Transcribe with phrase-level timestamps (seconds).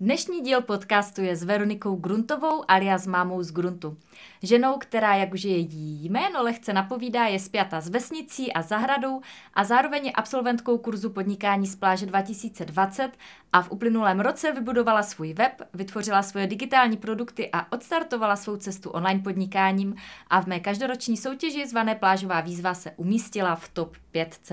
[0.00, 3.96] Dnešní díl podcastu je s Veronikou Gruntovou alias mámou z Gruntu.
[4.42, 9.20] Ženou, která, jak už je její jméno lehce napovídá, je spjata s vesnicí a zahradou
[9.54, 13.10] a zároveň je absolventkou kurzu podnikání z pláže 2020
[13.52, 18.90] a v uplynulém roce vybudovala svůj web, vytvořila svoje digitální produkty a odstartovala svou cestu
[18.90, 19.96] online podnikáním
[20.30, 24.52] a v mé každoroční soutěži zvané Plážová výzva se umístila v top 5.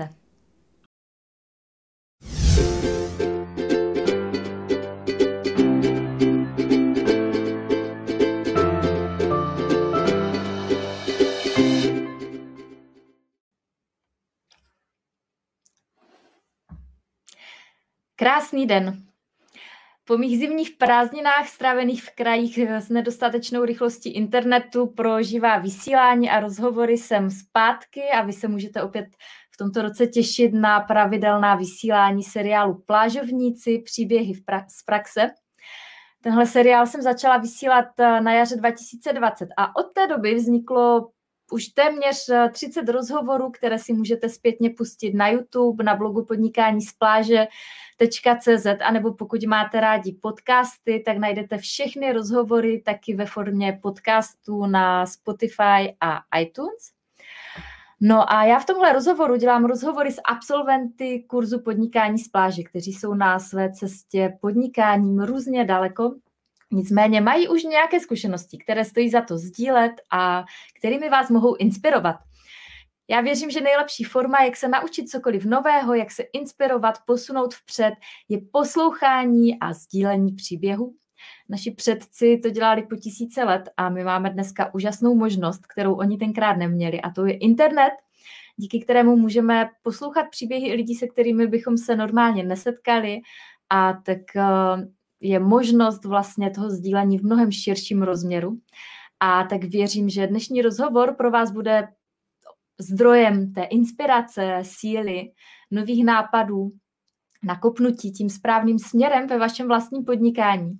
[18.22, 19.02] Krásný den.
[20.04, 26.40] Po mých zimních prázdninách strávených v krajích s nedostatečnou rychlostí internetu pro živá vysílání a
[26.40, 29.06] rozhovory jsem zpátky a vy se můžete opět
[29.50, 34.34] v tomto roce těšit na pravidelná vysílání seriálu Plážovníci, příběhy
[34.68, 35.30] z praxe.
[36.20, 41.08] Tenhle seriál jsem začala vysílat na jaře 2020 a od té doby vzniklo
[41.52, 46.80] už téměř 30 eh, rozhovorů, které si můžete zpětně pustit na YouTube, na blogu podnikání
[46.82, 47.46] z pláže,
[48.40, 55.06] .cz, anebo pokud máte rádi podcasty, tak najdete všechny rozhovory taky ve formě podcastů na
[55.06, 56.92] Spotify a iTunes.
[58.00, 62.92] No a já v tomhle rozhovoru dělám rozhovory s absolventy kurzu podnikání z pláže, kteří
[62.92, 66.14] jsou na své cestě podnikáním různě daleko,
[66.72, 70.44] Nicméně mají už nějaké zkušenosti, které stojí za to sdílet a
[70.78, 72.16] kterými vás mohou inspirovat.
[73.08, 77.94] Já věřím, že nejlepší forma, jak se naučit cokoliv nového, jak se inspirovat, posunout vpřed,
[78.28, 80.94] je poslouchání a sdílení příběhu.
[81.48, 86.18] Naši předci to dělali po tisíce let a my máme dneska úžasnou možnost, kterou oni
[86.18, 87.92] tenkrát neměli, a to je internet,
[88.56, 93.20] díky kterému můžeme poslouchat příběhy lidí, se kterými bychom se normálně nesetkali
[93.70, 94.42] a tak eh,
[95.22, 98.58] je možnost vlastně toho sdílení v mnohem širším rozměru.
[99.20, 101.88] A tak věřím, že dnešní rozhovor pro vás bude
[102.80, 105.30] zdrojem té inspirace, síly,
[105.70, 106.70] nových nápadů,
[107.44, 110.72] nakopnutí tím správným směrem ve vašem vlastním podnikání.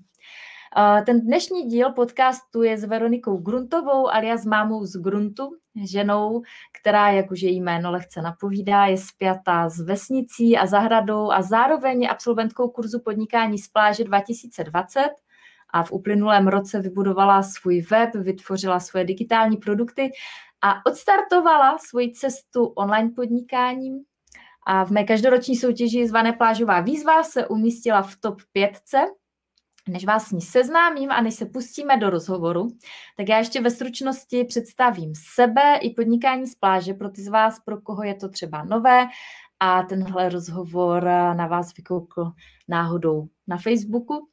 [1.06, 6.42] Ten dnešní díl podcastu je s Veronikou Gruntovou alias mámou z Gruntu, ženou,
[6.80, 12.02] která, jak už její jméno lehce napovídá, je spjatá s vesnicí a zahradou a zároveň
[12.02, 15.10] je absolventkou kurzu podnikání z pláže 2020
[15.70, 20.10] a v uplynulém roce vybudovala svůj web, vytvořila svoje digitální produkty
[20.62, 24.04] a odstartovala svoji cestu online podnikáním.
[24.66, 28.72] A v mé každoroční soutěži zvané Plážová výzva se umístila v top 5.
[29.88, 32.68] Než vás s ní seznámím a než se pustíme do rozhovoru,
[33.16, 37.60] tak já ještě ve stručnosti představím sebe i podnikání z pláže pro ty z vás,
[37.60, 39.06] pro koho je to třeba nové
[39.60, 41.04] a tenhle rozhovor
[41.36, 42.32] na vás vykoukl
[42.68, 44.31] náhodou na Facebooku.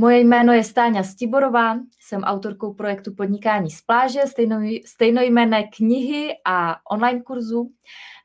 [0.00, 6.76] Moje jméno je Stáňa Stiborová, jsem autorkou projektu Podnikání z pláže, stejnoj, stejnojmené knihy a
[6.90, 7.70] online kurzu,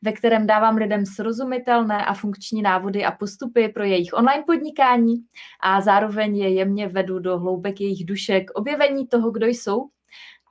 [0.02, 5.16] ve kterém dávám lidem srozumitelné a funkční návody a postupy pro jejich online podnikání
[5.64, 9.90] a zároveň je jemně vedu do hloubek jejich dušek objevení toho, kdo jsou,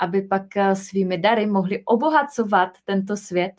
[0.00, 3.53] aby pak svými dary mohli obohacovat tento svět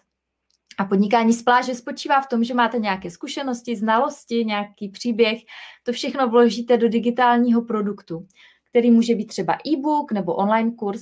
[0.77, 5.39] a podnikání z pláže spočívá v tom, že máte nějaké zkušenosti, znalosti, nějaký příběh.
[5.83, 8.27] To všechno vložíte do digitálního produktu,
[8.69, 11.01] který může být třeba e-book nebo online kurz.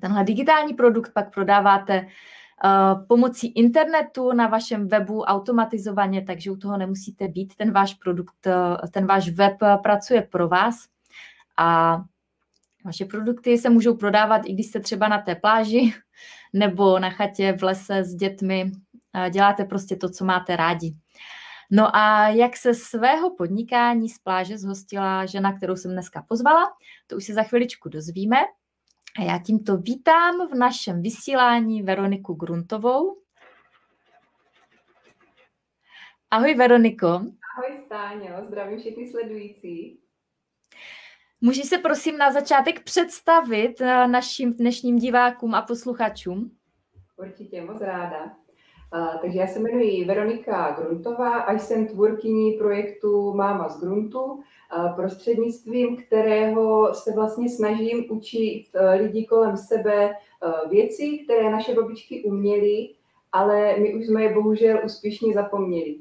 [0.00, 6.76] Tenhle digitální produkt pak prodáváte uh, pomocí internetu na vašem webu automatizovaně, takže u toho
[6.76, 7.54] nemusíte být.
[7.56, 8.52] Ten váš produkt, uh,
[8.90, 10.76] ten váš web pracuje pro vás
[11.58, 12.00] a
[12.86, 15.92] vaše produkty se můžou prodávat, i když jste třeba na té pláži
[16.52, 18.72] nebo na chatě v lese s dětmi.
[19.30, 20.94] Děláte prostě to, co máte rádi.
[21.70, 26.72] No a jak se svého podnikání z pláže zhostila žena, kterou jsem dneska pozvala,
[27.06, 28.36] to už se za chviličku dozvíme.
[29.18, 33.16] A já tímto vítám v našem vysílání Veroniku Gruntovou.
[36.30, 37.06] Ahoj Veroniko.
[37.06, 40.05] Ahoj Stáňo, zdravím všechny sledující.
[41.40, 46.50] Můžeš se prosím na začátek představit eh, našim dnešním divákům a posluchačům?
[47.16, 48.36] Určitě, moc ráda.
[49.22, 54.40] Takže já se jmenuji Veronika Gruntová a jsem tvůrkyní projektu Máma z Gruntu,
[54.96, 62.24] prostřednictvím kterého se vlastně snažím učit eh, lidi kolem sebe eh, věci, které naše babičky
[62.24, 62.88] uměly,
[63.32, 65.96] ale my už jsme je bohužel úspěšně zapomněli.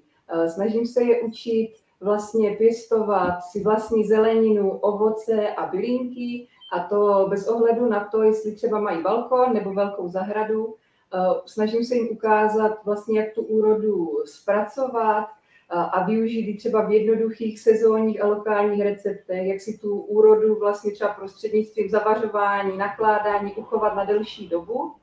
[0.48, 7.48] Snažím se je učit vlastně pěstovat si vlastní zeleninu, ovoce a bylinky a to bez
[7.48, 10.76] ohledu na to, jestli třeba mají balkon nebo velkou zahradu.
[11.14, 15.28] Eh, snažím se jim ukázat vlastně, jak tu úrodu zpracovat,
[15.70, 21.14] a využít třeba v jednoduchých sezónních a lokálních receptech, jak si tu úrodu vlastně třeba
[21.14, 24.94] prostřednictvím zavařování, nakládání uchovat na delší dobu.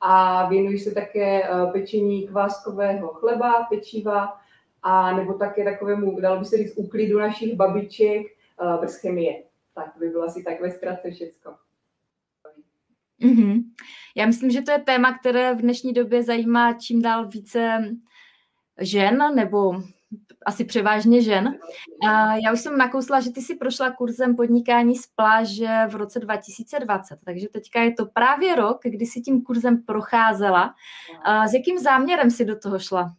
[0.00, 4.36] A věnují se také pečení kváskového chleba, pečiva,
[4.88, 8.26] a nebo také takovému, dalo by se říct, úklidu našich babiček
[8.80, 9.42] bez chemie.
[9.74, 11.54] Tak by bylo asi tak ve zkratce všecko.
[13.22, 13.62] Mm-hmm.
[14.16, 17.84] Já myslím, že to je téma, které v dnešní době zajímá čím dál více
[18.80, 19.82] žen, nebo
[20.46, 21.58] asi převážně žen.
[22.08, 26.20] A já už jsem nakousla, že ty si prošla kurzem podnikání z pláže v roce
[26.20, 30.74] 2020, takže teďka je to právě rok, kdy si tím kurzem procházela.
[31.22, 33.14] A s jakým záměrem si do toho šla?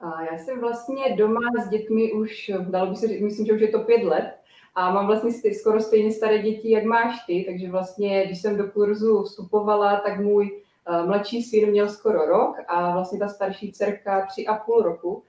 [0.00, 3.60] A já jsem vlastně doma s dětmi už, dalo by se říct, myslím, že už
[3.60, 4.38] je to pět let,
[4.74, 8.66] a mám vlastně skoro stejně staré děti, jak máš ty, takže vlastně, když jsem do
[8.70, 14.26] kurzu vstupovala, tak můj eh, mladší syn měl skoro rok a vlastně ta starší dcerka
[14.26, 15.22] tři a půl roku.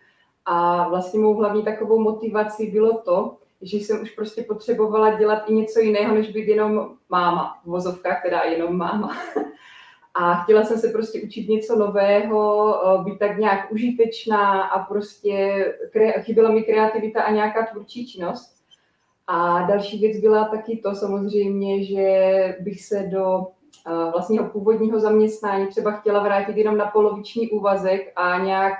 [0.45, 5.53] A vlastně mou hlavní takovou motivací bylo to, že jsem už prostě potřebovala dělat i
[5.53, 9.17] něco jiného, než být jenom máma, v vozovkách teda jenom máma.
[10.13, 15.65] A chtěla jsem se prostě učit něco nového, eh, být tak nějak užitečná a prostě
[16.19, 18.55] chyběla mi kreativita a nějaká tvůrčí činnost.
[19.27, 23.47] A další věc byla taky to samozřejmě, že bych se do
[24.11, 28.73] vlastního původního zaměstnání třeba chtěla vrátit jenom na poloviční úvazek a nějak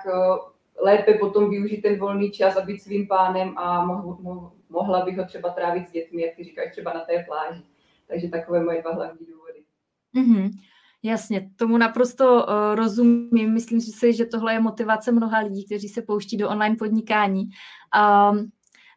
[0.82, 3.86] lépe potom využít ten volný čas a být svým pánem a
[4.70, 7.64] mohla bych ho třeba trávit s dětmi, jak ty říkáš, třeba na té pláži.
[8.08, 9.60] Takže takové moje dva hlavní důvody.
[10.16, 10.52] Mm-hmm.
[11.04, 13.54] Jasně, tomu naprosto uh, rozumím.
[13.54, 17.44] Myslím si, že tohle je motivace mnoha lidí, kteří se pouští do online podnikání.
[18.32, 18.50] Um,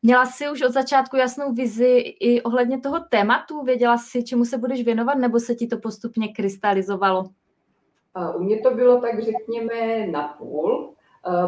[0.05, 3.63] Měla jsi už od začátku jasnou vizi i ohledně toho tématu?
[3.63, 7.25] Věděla jsi, čemu se budeš věnovat, nebo se ti to postupně krystalizovalo?
[8.37, 10.95] U mě to bylo tak, řekněme, na půl,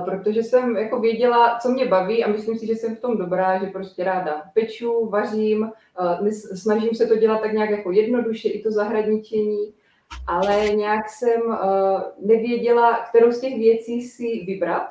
[0.05, 3.65] protože jsem jako věděla, co mě baví a myslím si, že jsem v tom dobrá,
[3.65, 5.71] že prostě ráda peču, vařím,
[6.55, 9.75] snažím se to dělat tak nějak jako jednoduše, i to zahradničení,
[10.27, 11.41] ale nějak jsem
[12.21, 14.89] nevěděla, kterou z těch věcí si vybrat.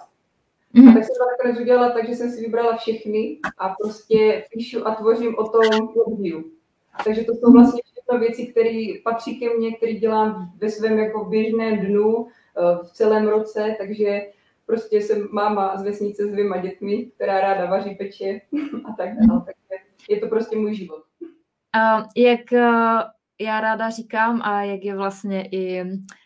[0.75, 0.89] Mm-hmm.
[0.89, 4.87] A tak jsem to nakonec udělala tak, že jsem si vybrala všechny a prostě píšu
[4.87, 5.89] a tvořím o tom,
[6.23, 6.51] žiju.
[7.03, 11.25] Takže to jsou vlastně všechno věci, které patří ke mně, které dělám ve svém jako
[11.25, 14.21] běžném dnu eh, v celém roce, takže
[14.65, 18.41] prostě jsem máma z vesnice s dvěma dětmi, která ráda vaří peče
[18.89, 19.41] a tak dále.
[19.45, 21.03] Takže je to prostě můj život.
[21.73, 23.03] A jak eh,
[23.43, 25.83] já ráda říkám a jak je vlastně i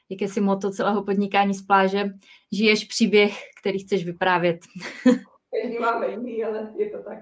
[0.10, 2.10] jakési moto celého podnikání z pláže,
[2.52, 4.60] žiješ příběh, který chceš vyprávět.
[5.62, 7.18] Každý máme jiný, ale je to tak.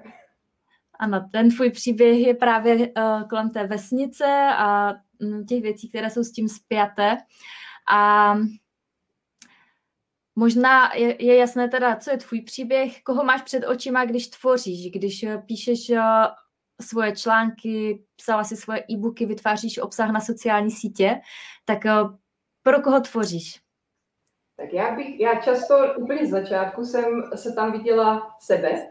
[0.99, 6.09] Ano, ten tvůj příběh je právě uh, kolem té vesnice a um, těch věcí, které
[6.09, 7.17] jsou s tím spjaté.
[7.91, 8.35] A
[10.35, 14.91] možná je, je jasné teda, co je tvůj příběh, koho máš před očima, když tvoříš,
[14.91, 15.97] když uh, píšeš uh,
[16.81, 21.19] svoje články, psala si svoje e-booky, vytváříš obsah na sociální sítě,
[21.65, 22.15] tak uh,
[22.63, 23.61] pro koho tvoříš?
[24.57, 28.87] Tak já bych, já často úplně z začátku jsem se tam viděla sebe.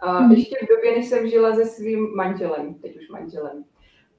[0.00, 0.32] A hmm.
[0.32, 3.64] ještě v době, než jsem žila se svým manželem, teď už manželem.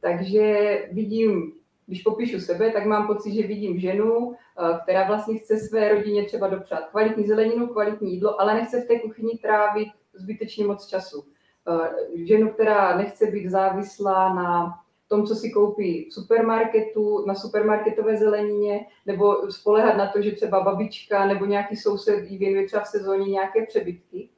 [0.02, 1.54] Takže vidím,
[1.88, 6.25] když popíšu sebe, tak mám pocit, že vidím ženu, eh, která vlastně chce své rodině
[6.25, 11.25] třeba dopřát kvalitní zeleninu, kvalitní jídlo, ale nechce v té kuchyni trávit zbytečně moc času.
[11.68, 18.18] Eh, ženu, která nechce být závislá na tom, co si koupí v supermarketu, na supermarketové
[18.18, 22.88] zelenině, nebo spolehat na to, že třeba babička nebo nějaký soused jí věnuje třeba v
[22.88, 24.30] sezóně nějaké přebytky.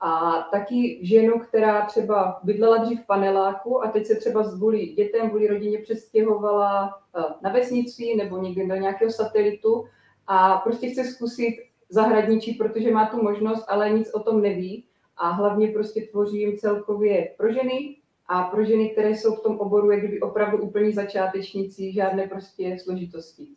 [0.00, 5.28] A taky ženu, která třeba bydlela dřív v paneláku a teď se třeba kvůli dětem,
[5.28, 9.84] kvůli rodině přestěhovala eh, na vesnici nebo někde do nějakého satelitu
[10.26, 11.56] a prostě chce zkusit
[11.88, 14.84] zahradničí, protože má tu možnost, ale nic o tom neví.
[15.22, 19.90] A hlavně prostě tvořím celkově pro ženy, a pro ženy, které jsou v tom oboru,
[19.90, 23.48] je kdyby opravdu úplní začátečníci, žádné prostě složitosti.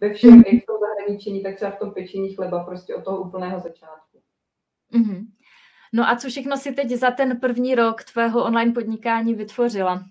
[0.00, 0.54] Ve všem, mm-hmm.
[0.54, 4.18] i v tom zahraničení, tak třeba v tom pečení chleba, prostě od toho úplného začátku.
[4.92, 5.26] Mm-hmm.
[5.92, 10.04] No a co všechno si teď za ten první rok tvého online podnikání vytvořila?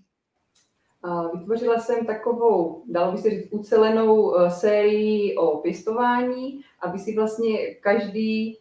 [1.33, 7.75] Vytvořila jsem takovou, dalo by se říct, ucelenou eh, sérii o pěstování, aby si vlastně
[7.75, 8.60] každý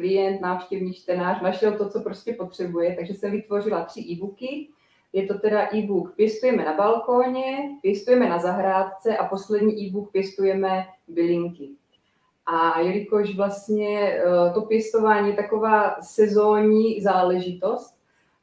[0.00, 4.68] klient, návštěvník, čtenář našel to, co prostě potřebuje, takže jsem vytvořila tři e-booky.
[5.12, 11.68] Je to teda e-book Pěstujeme na balkóně, Pěstujeme na zahrádce a poslední e-book Pěstujeme bylinky.
[12.46, 17.94] A jelikož vlastně eh, to pěstování je taková sezónní záležitost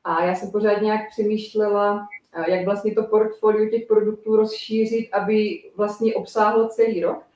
[0.03, 5.63] a já jsem pořád nějak přemýšlela, eh, jak vlastně to portfolio těch produktů rozšířit, aby
[5.75, 7.26] vlastně obsáhlo celý rok,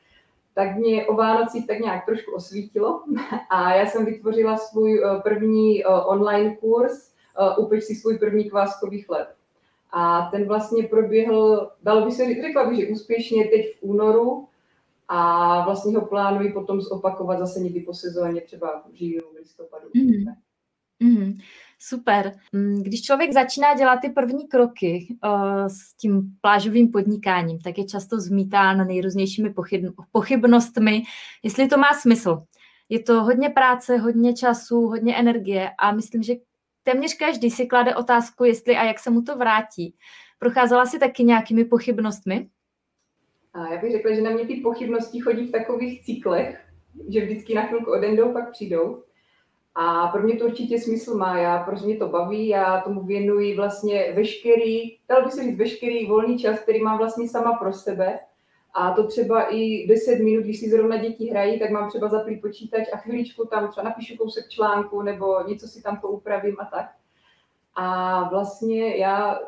[0.53, 3.03] tak mě o Vánocích tak nějak trošku osvítilo
[3.49, 7.11] a já jsem vytvořila svůj první online kurz
[7.57, 9.27] Upeč si svůj první kváskový chleb.
[9.91, 14.47] A ten vlastně proběhl, dalo by se řekla bych, že úspěšně teď v únoru
[15.07, 19.87] a vlastně ho plánuji potom zopakovat zase někdy po sezóně, třeba v říjnu, v listopadu.
[19.93, 20.25] Mm.
[20.99, 21.37] Mm,
[21.81, 22.31] super.
[22.51, 27.85] Mm, když člověk začíná dělat ty první kroky uh, s tím plážovým podnikáním, tak je
[27.85, 31.03] často zmítán nejrůznějšími pochyb, pochybnostmi,
[31.43, 32.43] jestli to má smysl.
[32.89, 36.33] Je to hodně práce, hodně času, hodně energie a myslím, že
[36.83, 39.95] téměř každý si klade otázku, jestli a jak se mu to vrátí.
[40.39, 42.49] Procházela si taky nějakými pochybnostmi?
[43.53, 46.65] A já bych řekla, že na mě ty pochybnosti chodí v takových cyklech,
[47.09, 49.03] že vždycky na chvilku odendou, pak přijdou.
[49.75, 53.55] A pro mě to určitě smysl má, já, protože mě to baví, já tomu věnuji
[53.55, 58.19] vlastně veškerý, dalo by se říct veškerý volný čas, který mám vlastně sama pro sebe.
[58.73, 62.37] A to třeba i 10 minut, když si zrovna děti hrají, tak mám třeba zaplý
[62.37, 66.91] počítač a chviličku tam třeba napíšu kousek článku nebo něco si tam poupravím a tak.
[67.75, 69.39] A vlastně já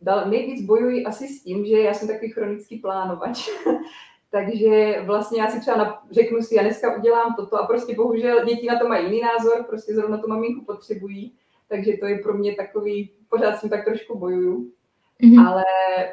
[0.00, 3.48] dal, nejvíc bojuji asi s tím, že já jsem takový chronický plánovač.
[4.30, 8.44] Takže vlastně já si třeba na, řeknu si, já dneska udělám toto a prostě bohužel
[8.44, 11.34] děti na to mají jiný názor, prostě zrovna tu maminku potřebují,
[11.68, 14.72] takže to je pro mě takový, pořád s tím tak trošku bojuju.
[15.22, 15.46] Mm-hmm.
[15.46, 15.64] Ale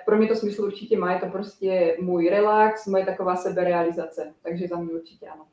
[0.06, 4.68] pro mě to smysl určitě má, je to prostě můj relax, moje taková seberealizace, takže
[4.68, 5.46] za mě určitě ano.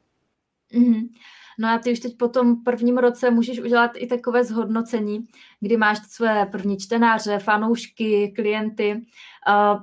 [0.75, 1.09] Mm-hmm.
[1.59, 5.27] No a ty už teď po tom prvním roce můžeš udělat i takové zhodnocení,
[5.61, 9.07] kdy máš své první čtenáře, fanoušky, klienty.
[9.49, 9.81] Uh,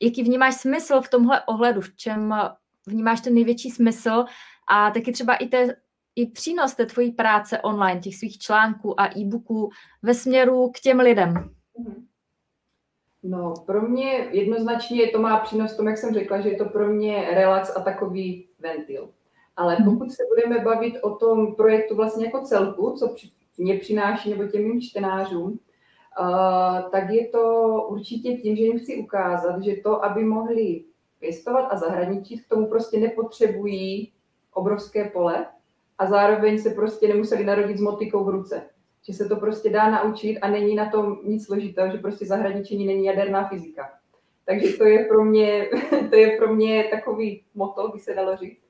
[0.00, 2.34] jaký vnímáš smysl v tomhle ohledu, v čem
[2.86, 4.24] vnímáš ten největší smysl
[4.70, 5.76] a taky třeba i, te,
[6.16, 9.70] i přínos té tvojí práce online, těch svých článků a e-booků
[10.02, 11.34] ve směru k těm lidem?
[11.34, 12.04] Mm-hmm.
[13.22, 16.86] No, pro mě jednoznačně to má přínos tom, jak jsem řekla, že je to pro
[16.86, 19.10] mě relax a takový ventil.
[19.56, 19.84] Ale mhm.
[19.84, 23.14] pokud se budeme bavit o tom projektu vlastně jako celku, co
[23.58, 25.58] mě přináší nebo těm mým čtenářům,
[26.92, 30.84] tak je to určitě tím, že jim chci ukázat, že to, aby mohli
[31.18, 34.12] pěstovat a zahradničit, k tomu prostě nepotřebují
[34.52, 35.46] obrovské pole
[35.98, 38.70] a zároveň se prostě nemuseli narodit s motikou v ruce
[39.06, 42.86] že se to prostě dá naučit a není na tom nic složitého, že prostě zahradničení
[42.86, 43.90] není jaderná fyzika.
[44.44, 45.68] Takže to je pro mě,
[46.10, 48.60] to je pro mě takový moto, by se dalo říct.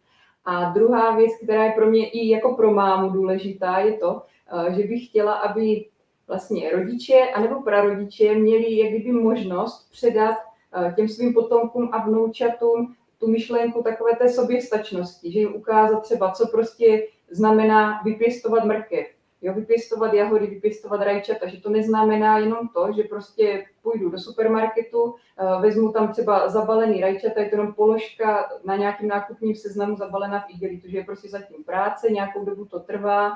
[0.44, 4.22] A druhá věc, která je pro mě i jako pro mámu důležitá, je to,
[4.68, 5.86] eh, že bych chtěla, aby
[6.30, 12.94] vlastně rodiče anebo prarodiče měli jak kdyby možnost předat eh, těm svým potomkům a vnoučatům
[13.18, 19.06] tu myšlenku takové té soběstačnosti, že jim ukázat třeba, co prostě znamená vypěstovat mrkev,
[19.42, 25.14] jo, vypěstovat jahody, vypěstovat rajčata, že to neznamená jenom to, že prostě půjdu do supermarketu,
[25.38, 30.40] eh, vezmu tam třeba zabalený rajčata, je to jenom položka na nějakým nákupním seznamu zabalená
[30.40, 33.32] v igelitu, že je prostě zatím práce, nějakou dobu to trvá,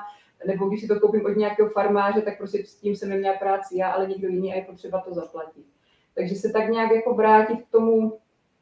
[0.47, 3.77] nebo když si to koupím od nějakého farmáře, tak prostě s tím jsem neměla práci
[3.77, 5.65] já, ale někdo jiný a je potřeba to zaplatit.
[6.15, 8.19] Takže se tak nějak jako vrátit k tomu,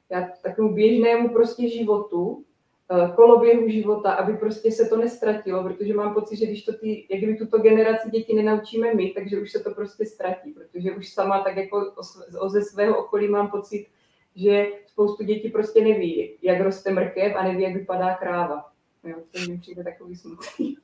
[0.09, 2.45] jak, takovému běžnému prostě životu,
[2.91, 7.07] Eh, koloběhu života, aby prostě se to nestratilo, protože mám pocit, že když to ty,
[7.09, 11.09] jak kdyby tuto generaci děti nenaučíme my, takže už se to prostě ztratí, protože už
[11.09, 11.93] sama tak jako
[12.39, 13.87] o, ze svého okolí mám pocit,
[14.35, 18.71] že spoustu dětí prostě neví, jak roste mrkev a neví, jak vypadá kráva.
[19.03, 20.75] Jo, to mi přijde takový smutný.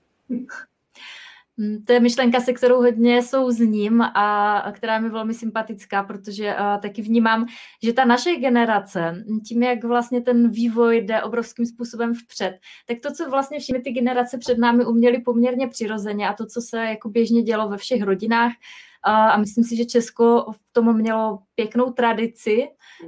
[1.57, 6.55] Mm, to je myšlenka, se kterou hodně souzním a která je mi velmi sympatická, protože
[6.81, 7.45] taky vnímám,
[7.83, 13.11] že ta naše generace, tím, jak vlastně ten vývoj jde obrovským způsobem vpřed, tak to,
[13.11, 17.09] co vlastně všechny ty generace před námi uměly poměrně přirozeně a to, co se jako
[17.09, 18.51] běžně dělo ve všech rodinách,
[19.03, 22.67] a myslím si, že Česko v tom mělo pěknou tradici,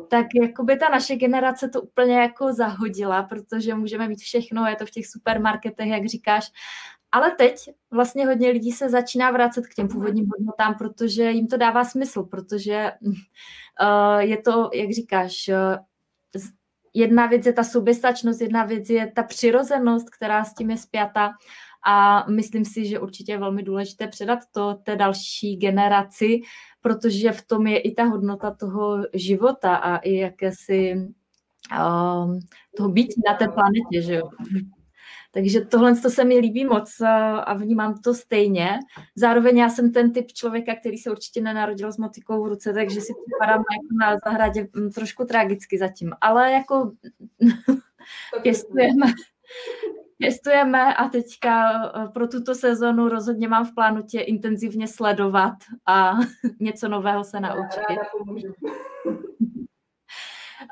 [0.09, 4.85] tak jakoby ta naše generace to úplně jako zahodila, protože můžeme mít všechno, je to
[4.85, 6.51] v těch supermarketech, jak říkáš,
[7.11, 11.57] ale teď vlastně hodně lidí se začíná vracet k těm původním hodnotám, protože jim to
[11.57, 15.85] dává smysl, protože uh, je to, jak říkáš, uh,
[16.93, 21.31] jedna věc je ta soběstačnost, jedna věc je ta přirozenost, která s tím je spjata
[21.85, 26.41] a myslím si, že určitě je velmi důležité předat to té další generaci,
[26.81, 30.95] protože v tom je i ta hodnota toho života a i jakési
[31.71, 32.39] uh,
[32.77, 34.29] toho být na té planetě, že jo.
[35.33, 37.01] Takže tohle to se mi líbí moc
[37.43, 38.79] a vnímám to stejně.
[39.15, 43.01] Zároveň já jsem ten typ člověka, který se určitě nenarodil s motikou v ruce, takže
[43.01, 46.13] si připadám jako na zahradě mm, trošku tragicky zatím.
[46.21, 46.91] Ale jako
[48.41, 49.05] pěstujeme,
[50.17, 55.53] pěstujeme a teďka e, pro tuto sezonu rozhodně mám v plánu tě intenzivně sledovat
[55.85, 56.13] a
[56.59, 57.81] něco nového se naučit.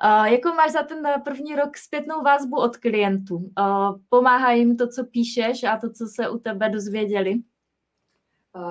[0.03, 3.49] Jakou máš za ten první rok zpětnou vazbu od klientů?
[4.09, 7.35] Pomáhá jim to, co píšeš a to, co se u tebe dozvěděli?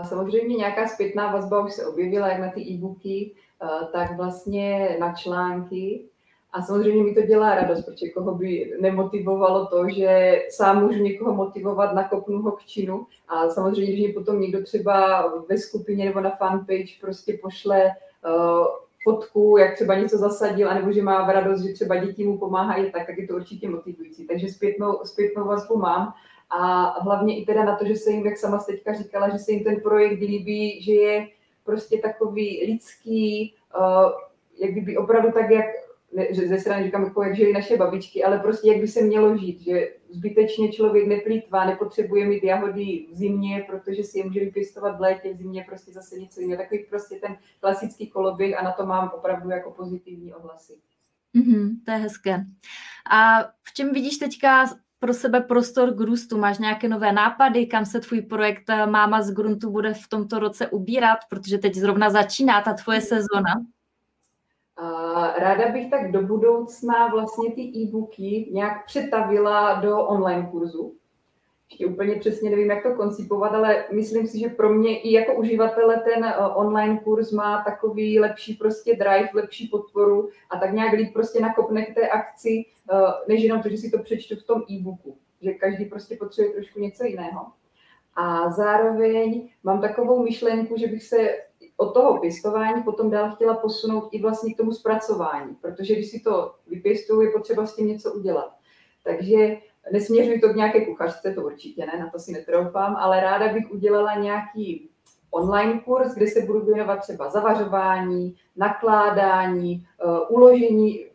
[0.09, 3.35] Samozřejmě nějaká zpětná vazba už se objevila, jak na ty e-booky,
[3.93, 6.05] tak vlastně na články.
[6.53, 11.35] A samozřejmě mi to dělá radost, protože koho by nemotivovalo to, že sám můžu někoho
[11.35, 13.07] motivovat, nakopnu ho k činu.
[13.29, 17.85] A samozřejmě, mě potom někdo třeba ve skupině nebo na fanpage prostě pošle
[18.27, 18.67] uh,
[19.09, 23.07] fotku, jak třeba něco zasadil, anebo že má radost, že třeba děti mu pomáhají, tak,
[23.07, 24.27] tak je to určitě motivující.
[24.27, 26.15] Takže zpětnou, zpětnou vazbu mám.
[26.51, 29.53] A hlavně i teda na to, že se jim, jak sama teďka říkala, že se
[29.53, 31.27] jim ten projekt líbí, že je
[31.65, 34.13] prostě takový lidský, uh,
[34.59, 35.67] jak kdyby opravdu tak, jak
[36.33, 39.61] ze strany říkám, jako jak žili naše babičky, ale prostě jak by se mělo žít,
[39.61, 45.01] že zbytečně člověk neplýtvá, nepotřebuje mít jahody v zimě, protože si je může vypěstovat v
[45.01, 46.63] létě, v zimě prostě zase něco jiného.
[46.63, 50.73] Takový prostě ten klasický koloběh a na to mám opravdu jako pozitivní ohlasy.
[51.37, 52.45] Mm-hmm, to je hezké.
[53.11, 54.67] A v čem vidíš teďka
[54.99, 56.39] pro sebe prostor k růstu?
[56.39, 60.69] Máš nějaké nové nápady, kam se tvůj projekt Máma z gruntu bude v tomto roce
[60.69, 61.19] ubírat?
[61.31, 63.55] Protože teď zrovna začíná ta tvoje sezona.
[65.39, 70.95] Ráda bych tak do budoucna vlastně ty e-booky nějak přetavila do online kurzu.
[71.71, 75.35] Ještě úplně přesně nevím, jak to koncipovat, ale myslím si, že pro mě i jako
[75.35, 80.93] uživatele ten eh, online kurz má takový lepší prostě drive, lepší podporu a tak nějak
[80.93, 82.97] líp prostě nakopne k té akci, eh,
[83.29, 85.17] než jenom to, že si to přečtu v tom e-booku.
[85.43, 87.47] Že každý prostě potřebuje trošku něco jiného.
[88.17, 91.29] A zároveň mám takovou myšlenku, že bych se
[91.81, 96.21] od toho pěstování potom dál chtěla posunout i vlastně k tomu zpracování, protože když si
[96.21, 98.53] to vypěstuju, je potřeba s tím něco udělat.
[99.05, 99.57] Takže
[99.93, 103.71] nesměřuji to k nějaké kuchařce, to určitě ne, na to si netroufám, ale ráda bych
[103.71, 104.91] udělala nějaký
[105.31, 111.07] online kurz, kde se budu věnovat třeba zavařování, nakládání, uh, uložení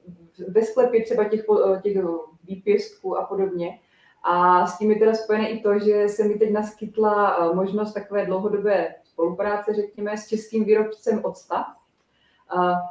[0.48, 1.98] ve sklepě třeba těch, uh, těch
[2.43, 3.79] výpěstků a podobně.
[4.24, 7.93] A s tím je teda spojené i to, že se mi teď naskytla uh, možnost
[7.93, 11.65] takové dlouhodobé spolupráce, řekněme, s českým výrobcem octa,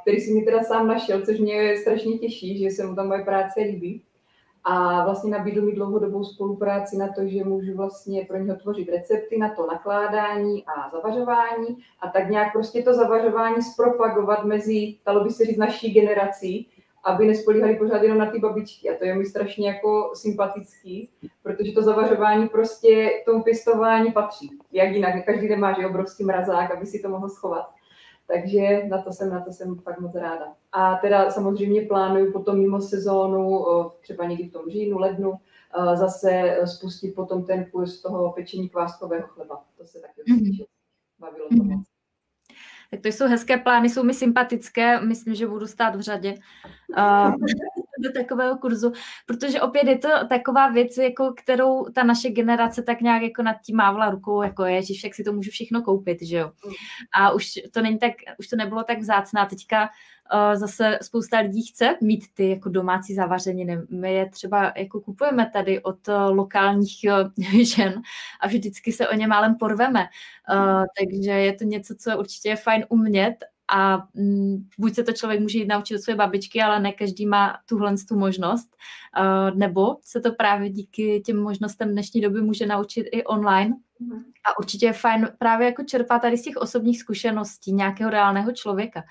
[0.02, 3.25] který si mi teda sám našel, což mě strašně těší, že se mu tam moje
[3.25, 4.02] práce líbí.
[4.65, 9.39] A vlastně nabídl mi dlouhodobou spolupráci na to, že můžu vlastně pro něho tvořit recepty
[9.39, 15.30] na to nakládání a zavařování a tak nějak prostě to zavařování zpropagovat mezi, dalo by
[15.30, 16.69] se říct, naší generací,
[17.04, 18.91] aby nespolíhali pořád jenom na ty babičky.
[18.91, 21.10] A to je mi strašně jako sympatický,
[21.43, 24.58] protože to zavařování prostě tomu pěstování patří.
[24.73, 27.71] Jak jinak, každý nemá že obrovský mrazák, aby si to mohl schovat.
[28.26, 30.54] Takže na to jsem, na to jsem fakt moc ráda.
[30.73, 33.65] A teda samozřejmě plánuju potom mimo sezónu,
[34.00, 35.34] třeba někdy v tom říjnu, lednu,
[35.95, 39.65] zase spustit potom ten kurz toho pečení kváskového chleba.
[39.78, 40.67] To se taky mm-hmm.
[41.19, 41.92] bavilo to moc.
[42.93, 46.35] Tak to jsou hezké plány, jsou mi sympatické, myslím, že budu stát v řadě.
[46.99, 47.35] Uh,
[48.02, 48.93] do takového kurzu,
[49.26, 53.56] protože opět je to taková věc, jako kterou ta naše generace tak nějak jako nad
[53.65, 56.52] tím mávla rukou, jako je, že však si to můžu všechno koupit, že jo.
[56.67, 56.73] Mm.
[57.15, 59.88] A už to není tak, už to nebylo tak vzácná, teďka
[60.34, 63.78] uh, zase spousta lidí chce mít ty jako domácí zavařeniny.
[63.91, 68.02] My je třeba jako kupujeme tady od uh, lokálních uh, žen
[68.41, 70.06] a vždycky se o ně málem porveme.
[70.54, 73.34] Uh, takže je to něco, co určitě je fajn umět
[73.75, 77.26] a mm, buď se to člověk může jít naučit od své babičky, ale ne každý
[77.26, 78.76] má tuhle tu možnost,
[79.19, 83.76] uh, nebo se to právě díky těm možnostem dnešní doby může naučit i online.
[84.00, 84.25] Mhm.
[84.45, 89.02] A určitě je fajn právě jako čerpat tady z těch osobních zkušeností nějakého reálného člověka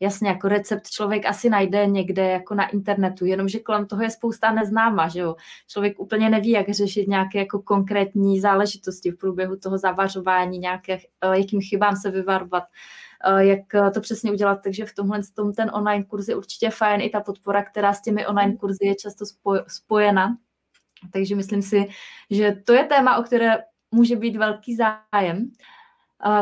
[0.00, 4.52] jasně, jako recept člověk asi najde někde jako na internetu, jenomže kolem toho je spousta
[4.52, 5.36] neznáma, že jo.
[5.68, 11.38] Člověk úplně neví, jak řešit nějaké jako konkrétní záležitosti v průběhu toho zavařování, nějaké, eh,
[11.38, 13.05] jakým chybám se vyvarovat, eh,
[13.38, 17.00] jak eh, to přesně udělat, takže v tomhle tom ten online kurz je určitě fajn,
[17.00, 19.24] i ta podpora, která s těmi online kurzy je často
[19.68, 20.36] spojena.
[21.12, 21.88] Takže myslím si,
[22.30, 23.58] že to je téma, o které
[23.90, 25.50] může být velký zájem.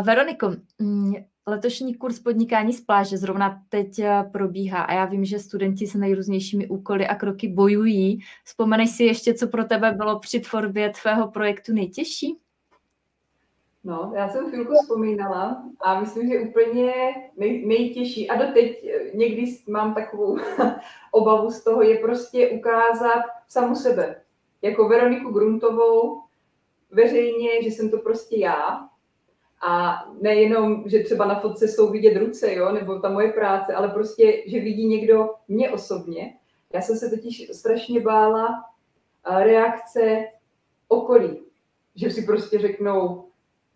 [0.04, 1.14] Veroniko, mm,
[1.46, 5.94] Letošní kurz podnikání z pláže zrovna teď eh, probíhá a já vím, že studenti s
[5.94, 8.20] nejrůznějšími úkoly a kroky bojují.
[8.44, 12.36] Vzpomeneš si ještě, co pro tebe bylo při tvorbě tvého projektu nejtěžší?
[13.84, 16.94] No, já jsem chvilku vzpomínala a myslím, že úplně
[17.36, 20.38] nej, nejtěžší a doteď eh, někdy mám takovou
[21.10, 24.20] obavu z toho, je prostě ukázat samu sebe.
[24.62, 26.22] Jako Veroniku Gruntovou
[26.90, 28.88] veřejně, že jsem to prostě já,
[29.66, 33.88] a nejenom, že třeba na fotce jsou vidět ruce, jo, nebo ta moje práce, ale
[33.88, 36.34] prostě, že vidí někdo mě osobně.
[36.72, 38.64] Já jsem se totiž strašně bála
[39.26, 40.24] reakce
[40.88, 41.40] okolí,
[41.96, 43.24] že si prostě řeknou,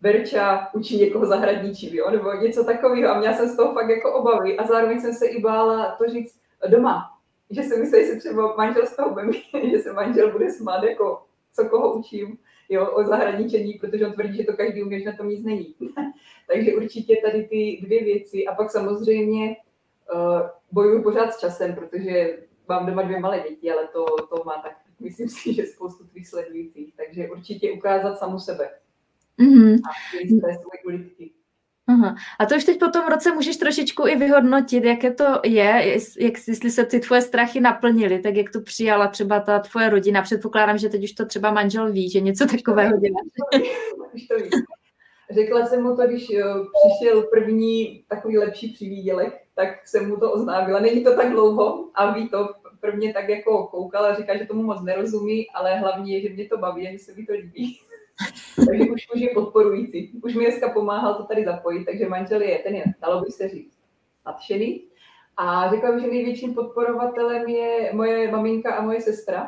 [0.01, 3.11] Verča učí někoho zahradničí, jo, nebo něco takového.
[3.11, 4.57] A měla jsem z toho fakt jako obavy.
[4.57, 7.09] A zároveň jsem se i bála to říct doma,
[7.49, 9.31] že si myslí, že třeba manžel z toho bude
[9.71, 12.37] že se manžel bude smát, jako co koho učím
[12.69, 15.75] jo, o zahraničení, protože on tvrdí, že to každý umí, že na tom nic není.
[16.53, 18.45] Takže určitě tady ty dvě věci.
[18.45, 19.55] A pak samozřejmě
[20.13, 24.53] uh, bojuju pořád s časem, protože mám doma dvě malé děti, ale to, to má
[24.53, 26.93] tak, myslím si, že spoustu tvých sledujících.
[26.97, 28.69] Takže určitě ukázat samu sebe.
[29.39, 29.77] Mm-hmm.
[31.89, 32.15] Aha.
[32.39, 36.33] A to už teď po tom roce můžeš trošičku i vyhodnotit, jaké to je, jak,
[36.47, 40.21] jestli se ty tvoje strachy naplnily, tak jak to přijala třeba ta tvoje rodina.
[40.21, 43.19] Předpokládám, že teď už to třeba manžel ví, že něco takového dělá.
[45.31, 50.31] Řekla jsem mu to, když eh, přišel první takový lepší přivídělek, tak jsem mu to
[50.31, 50.79] oznámila.
[50.79, 52.49] Není to tak dlouho a ví to.
[52.81, 56.45] Prvně tak jako koukal a říká, že tomu moc nerozumí, ale hlavně je, že mě
[56.45, 57.79] to baví a že se mi to líbí.
[58.55, 60.11] Takže už, už je podporující.
[60.23, 63.49] Už mi dneska pomáhal to tady zapojit, takže manžel je, ten je, dalo by se
[63.49, 63.77] říct,
[64.25, 64.83] nadšený.
[65.37, 69.43] A řekla že největším podporovatelem je moje maminka a moje sestra.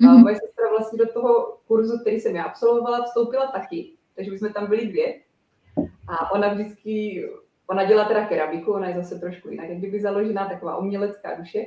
[0.00, 0.08] Mm-hmm.
[0.08, 0.22] A mhm.
[0.22, 4.52] moje sestra vlastně do toho kurzu, který jsem já absolvovala, vstoupila taky, takže my jsme
[4.52, 5.20] tam byli dvě.
[6.08, 7.24] A ona vždycky,
[7.66, 11.66] ona dělá teda keramiku, ona je zase trošku jinak, jak kdyby založená taková umělecká duše.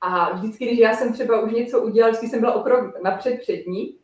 [0.00, 3.40] A vždycky, když já jsem třeba už něco udělala, vždycky jsem byla o krok napřed
[3.40, 3.99] před ní,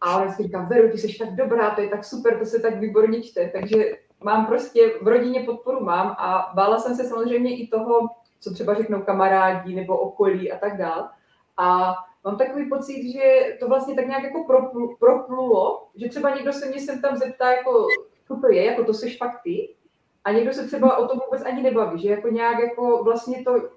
[0.00, 2.60] a ona vždycky říká, Veru, ty jsi tak dobrá, to je tak super, to se
[2.60, 3.48] tak výborně čte.
[3.48, 8.08] Takže mám prostě, v rodině podporu mám a bála jsem se samozřejmě i toho,
[8.40, 11.08] co třeba řeknou kamarádi nebo okolí a tak dál.
[11.56, 14.44] A mám takový pocit, že to vlastně tak nějak jako
[14.98, 17.86] proplulo, že třeba někdo se mě sem tam zeptá, jako,
[18.28, 19.74] co to je, jako to seš fakt ty,
[20.24, 23.68] a někdo se třeba o tom vůbec ani nebaví, že jako nějak jako vlastně to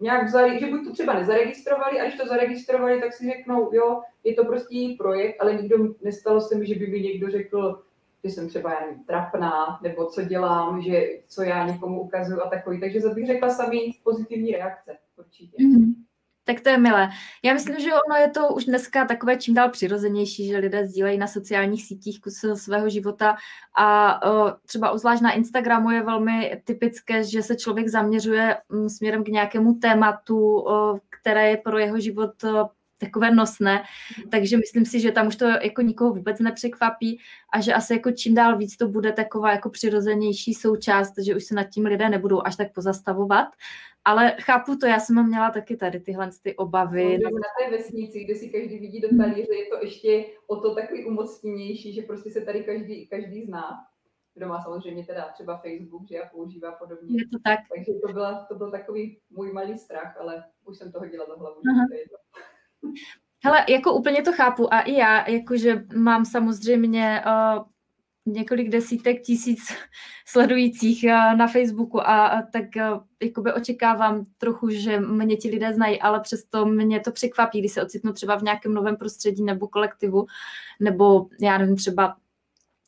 [0.00, 4.02] nějak vzali, že buď to třeba nezaregistrovali, a když to zaregistrovali, tak si řeknou, jo,
[4.24, 7.82] je to prostě její projekt, ale nikdo nestalo se mi, že by mi někdo řekl,
[8.24, 12.80] že jsem třeba nevím, trapná, nebo co dělám, že co já někomu ukazuju a takový.
[12.80, 15.56] Takže bych řekla sami pozitivní reakce, určitě.
[15.56, 15.94] Mm-hmm.
[16.48, 17.08] Tak to je milé.
[17.42, 21.18] Já myslím, že ono je to už dneska takové čím dál přirozenější, že lidé sdílejí
[21.18, 23.36] na sociálních sítích kus svého života
[23.78, 24.20] a
[24.66, 29.74] třeba obzvlášť na Instagramu je velmi typické, že se člověk zaměřuje mm, směrem k nějakému
[29.74, 30.64] tématu,
[31.20, 32.32] které je pro jeho život
[32.98, 33.82] takové nosné,
[34.30, 37.20] takže myslím si, že tam už to jako nikoho vůbec nepřekvapí
[37.52, 41.44] a že asi jako čím dál víc to bude taková jako přirozenější součást, že už
[41.44, 43.48] se nad tím lidé nebudou až tak pozastavovat
[44.08, 47.18] ale chápu to, já jsem měla taky tady tyhle ty obavy.
[47.18, 50.74] No, na té vesnici, kde si každý vidí do talíře, je to ještě o to
[50.74, 53.86] takový umocněnější, že prostě se tady každý, každý zná.
[54.34, 57.22] Kdo má samozřejmě teda třeba Facebook, že já používá podobně.
[57.22, 57.58] Je to tak.
[57.74, 61.40] Takže to, byla, to byl takový můj malý strach, ale už jsem toho dělala do
[61.40, 61.60] hlavu.
[63.44, 64.74] Hele, jako úplně to chápu.
[64.74, 67.64] A i já, jakože mám samozřejmě uh,
[68.32, 69.60] několik desítek tisíc
[70.26, 72.90] sledujících eh, na Facebooku a tak eh,
[73.22, 77.82] jakoby očekávám trochu, že mě ti lidé znají, ale přesto mě to překvapí, když se
[77.82, 80.26] ocitnu třeba v nějakém novém prostředí nebo kolektivu,
[80.80, 82.16] nebo já nevím, třeba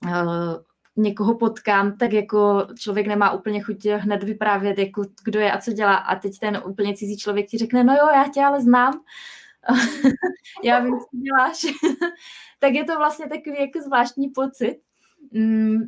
[0.04, 0.54] uh,
[0.96, 5.72] někoho potkám, tak jako člověk nemá úplně chuť hned vyprávět, jako kdo je a co
[5.72, 5.94] dělá.
[5.94, 9.00] A teď ten úplně cizí člověk ti řekne, no jo, já tě ale znám,
[10.64, 11.66] já vím, co děláš,
[12.58, 14.80] tak je to vlastně takový jako zvláštní pocit,
[15.32, 15.78] Mm,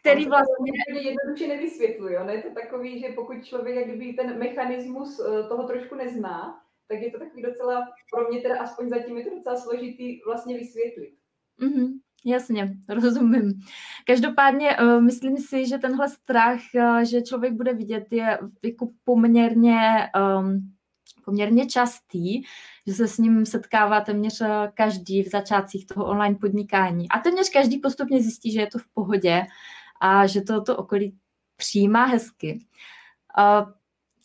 [0.00, 0.72] který vlastně...
[0.92, 2.20] To jednoduše nevysvětluje.
[2.20, 6.60] Ono je to takový, že pokud člověk jak kdyby ten mechanismus eh, toho trošku nezná,
[6.88, 10.58] tak je to takový docela, pro mě teda aspoň zatím je to docela složitý vlastně
[10.58, 11.14] vysvětlit.
[11.60, 11.88] Mm-hmm.
[12.24, 13.52] Jasně, rozumím.
[14.06, 19.78] Každopádně uh, myslím si, že tenhle strach, uh, že člověk bude vidět, je jako poměrně
[20.38, 20.72] um,
[21.24, 22.42] poměrně častý,
[22.86, 27.08] že se s ním setkává téměř eh, každý v začátcích toho online podnikání.
[27.08, 29.42] A téměř každý postupně zjistí, že je to v pohodě
[30.00, 31.16] a že to, to okolí
[31.56, 32.66] přijímá hezky.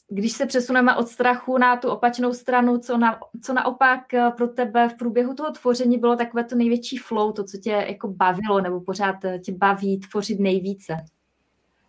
[0.07, 4.47] Když se přesuneme od strachu na tu opačnou stranu, co, na, co naopak eh, pro
[4.47, 8.61] tebe v průběhu toho tvoření bylo takové to největší flow, to, co tě jako bavilo
[8.61, 10.93] nebo pořád eh, tě baví tvořit nejvíce?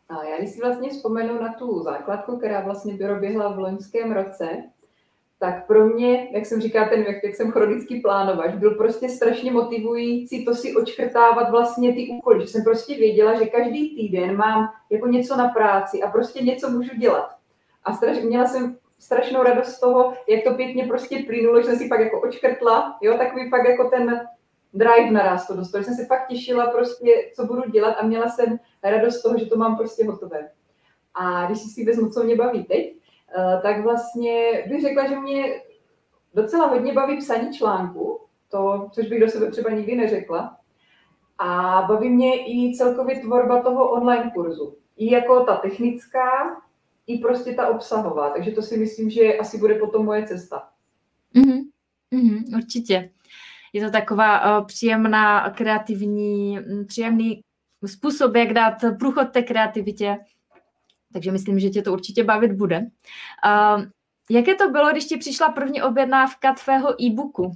[0.08, 4.48] A já když si vlastně vzpomenu na tu základku, která vlastně proběhla v loňském roce,
[5.38, 9.52] tak pro mě, jak jsem říkala, ten jak, jak jsem chronický plánovač, byl prostě strašně
[9.52, 14.68] motivující to si očkrtávat vlastně ty úkoly, že jsem prostě věděla, že každý týden mám
[14.90, 17.36] jako něco na práci a prostě něco můžu dělat.
[17.84, 21.76] A straš, měla jsem strašnou radost z toho, jak to pěkně prostě plynulo, že jsem
[21.76, 24.20] si pak jako očkrtla, jo, takový pak jako ten
[24.74, 25.82] drive naraz to dostal.
[25.82, 29.46] Jsem se fakt těšila prostě, co budu dělat a měla jsem radost z toho, že
[29.46, 30.50] to mám prostě hotové.
[31.14, 32.96] A když si vezmu, co mě baví teď,
[33.62, 35.62] tak vlastně bych řekla, že mě
[36.34, 40.56] docela hodně baví psaní článku, to, což bych do sebe třeba nikdy neřekla.
[41.38, 44.76] A baví mě i celkově tvorba toho online kurzu.
[44.96, 46.56] I jako ta technická,
[47.06, 48.30] i prostě ta obsahová.
[48.30, 50.68] Takže to si myslím, že asi bude potom moje cesta.
[51.34, 51.62] Mm-hmm.
[52.14, 53.10] Mm-hmm, určitě.
[53.72, 57.40] Je to taková uh, příjemná, kreativní, mm, příjemný
[57.86, 60.16] způsob, jak dát průchod té kreativitě.
[61.16, 62.78] Takže myslím, že tě to určitě bavit bude.
[62.78, 63.84] Uh,
[64.30, 67.52] jaké to bylo, když ti přišla první objednávka tvého e-booku?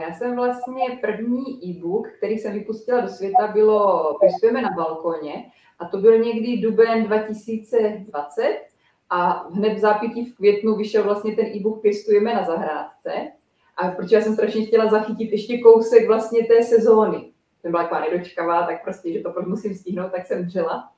[0.00, 5.84] Já jsem vlastně první e-book, který jsem vypustila do světa, bylo Pěstujeme na balkoně a
[5.84, 8.60] to byl někdy duben 2020
[9.10, 13.12] a hned v zápětí v květnu vyšel vlastně ten e-book Pěstujeme na zahrádce
[13.76, 17.32] a protože já jsem strašně chtěla zachytit ještě kousek vlastně té sezóny.
[17.60, 20.97] Jsem byla taková nedočkavá, tak prostě, že to pak musím stihnout, tak jsem dřela.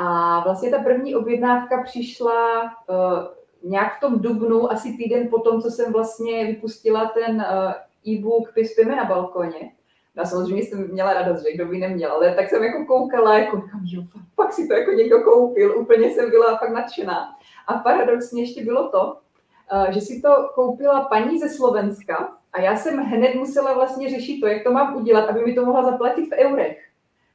[0.00, 5.62] A vlastně ta první objednávka přišla uh, nějak v tom dubnu, asi týden po tom,
[5.62, 9.72] co jsem vlastně vypustila ten uh, e-book Pěstujeme na balkoně.
[10.16, 13.62] Já samozřejmě jsem měla radost, že kdo by neměl, ale tak jsem jako koukala, jako
[13.84, 14.02] jo,
[14.36, 17.36] pak si to jako někdo koupil, úplně jsem byla fakt nadšená.
[17.66, 19.16] A paradoxně ještě bylo to,
[19.72, 24.40] eh, že si to koupila paní ze Slovenska a já jsem hned musela vlastně řešit
[24.40, 26.87] to, jak to mám udělat, aby mi to mohla zaplatit v eurech.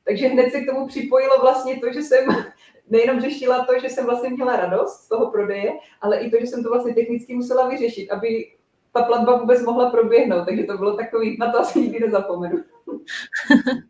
[0.05, 2.25] Takže hned se k tomu připojilo vlastně to, že jsem
[2.89, 6.47] nejenom řešila to, že jsem vlastně měla radost z toho prodeje, ale i to, že
[6.47, 8.51] jsem to vlastně technicky musela vyřešit, aby
[8.93, 12.63] ta platba vůbec mohla proběhnout, takže to bylo takový, na to asi nikdy nezapomenu.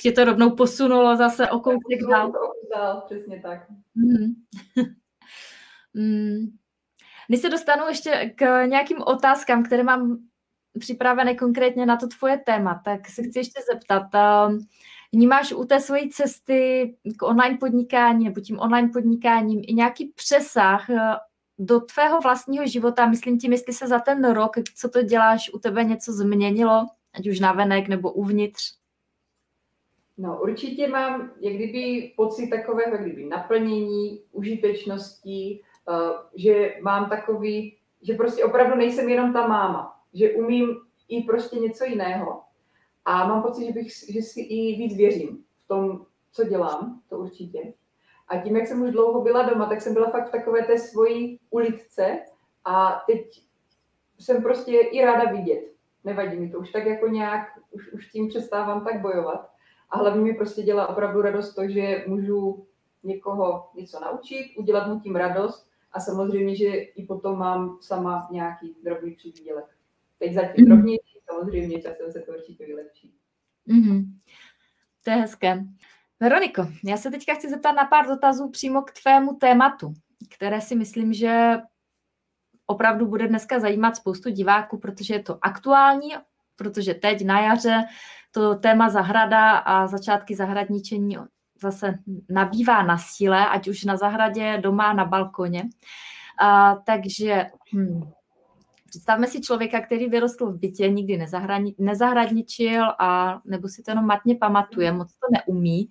[0.00, 2.32] Tě to rovnou posunulo zase o kousek dál.
[2.74, 3.02] dál.
[3.06, 3.66] Přesně tak.
[3.94, 4.34] Mm.
[5.94, 6.46] mm.
[7.28, 10.18] Než se dostanu ještě k nějakým otázkám, které mám
[10.78, 14.14] připravené konkrétně na to tvoje téma, tak se chci ještě zeptat.
[14.14, 14.58] Ehm,
[15.12, 20.90] vnímáš u té své cesty k online podnikání nebo tím online podnikáním i nějaký přesah
[20.90, 21.16] eh,
[21.58, 25.58] do tvého vlastního života, myslím tím, jestli se za ten rok, co to děláš, u
[25.58, 28.62] tebe něco změnilo, ať už navenek nebo uvnitř?
[30.18, 37.76] No, určitě mám jak kdyby pocit takového jak kdyby naplnění, užitečnosti, uh, že mám takový,
[38.02, 40.76] že prostě opravdu nejsem jenom ta máma, že umím
[41.08, 42.42] i prostě něco jiného.
[43.06, 47.18] A mám pocit, že, bych, že si i víc věřím v tom, co dělám, to
[47.18, 47.72] určitě.
[48.28, 50.78] A tím, jak jsem už dlouho byla doma, tak jsem byla fakt v takové té
[50.78, 52.18] svojí ulitce
[52.64, 53.42] a teď
[54.18, 55.72] jsem prostě i ráda vidět.
[56.04, 59.50] Nevadí mi to, už tak jako nějak, už, už tím přestávám tak bojovat.
[59.90, 62.66] A hlavně mi prostě dělá opravdu radost to, že můžu
[63.02, 68.76] někoho něco naučit, udělat mu tím radost a samozřejmě, že i potom mám sama nějaký
[68.84, 69.64] drobný přivýdělek.
[70.18, 70.68] Teď zatím mm-hmm.
[70.68, 73.14] drobnější, samozřejmě časem se to určitě vylepší.
[73.68, 74.04] Mm-hmm.
[75.04, 75.64] To je hezké.
[76.20, 79.94] Veroniko, já se teďka chci zeptat na pár dotazů přímo k tvému tématu,
[80.30, 81.58] které si myslím, že
[82.66, 86.14] opravdu bude dneska zajímat spoustu diváků, protože je to aktuální,
[86.56, 87.84] protože teď na jaře
[88.30, 91.16] to téma zahrada a začátky zahradničení
[91.62, 95.62] zase nabývá na síle, ať už na zahradě, doma, na balkoně.
[96.40, 98.10] A, takže hm,
[98.86, 101.26] představme si člověka, který vyrostl v bytě, nikdy
[101.78, 105.88] nezahradničil a nebo si to jenom matně pamatuje, moc to neumí.